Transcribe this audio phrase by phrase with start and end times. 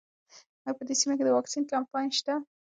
[0.65, 2.33] ایا په دې سیمه کې د واکسین کمپاین شته؟